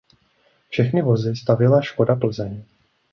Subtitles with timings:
[0.69, 2.63] Všechny vozy stavěla Škoda Plzeň.